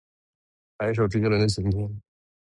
[0.79, 2.01] 来一首周杰伦的晴天